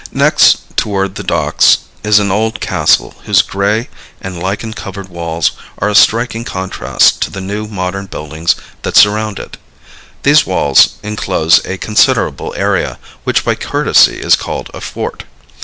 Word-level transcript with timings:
Next 0.11 0.75
toward 0.75 1.13
the 1.13 1.21
docks 1.23 1.77
is 2.03 2.17
an 2.17 2.31
old 2.31 2.59
castle 2.59 3.13
whose 3.25 3.43
gray 3.43 3.87
and 4.19 4.41
lichen 4.41 4.73
covered 4.73 5.09
walls 5.09 5.51
are 5.77 5.89
a 5.89 5.93
striking 5.93 6.43
contrast 6.43 7.21
to 7.21 7.29
the 7.29 7.39
new 7.39 7.67
modern 7.67 8.07
buildings 8.07 8.55
that 8.81 8.97
surround 8.97 9.37
it. 9.37 9.57
These 10.23 10.43
walls 10.43 10.93
inclose 11.03 11.63
a 11.67 11.77
considerable 11.77 12.51
area, 12.57 12.97
which 13.25 13.45
by 13.45 13.53
courtesy 13.53 14.17
is 14.19 14.33
called 14.35 14.71
a 14.73 14.81
fort. 14.81 15.25